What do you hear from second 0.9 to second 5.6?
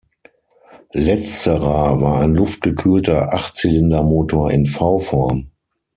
Letzterer war ein luftgekühlter Achtzylindermotor in V-Form.